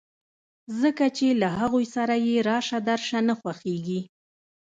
[0.81, 3.99] ځکه چې له هغوی سره یې راشه درشه نه خوښېږي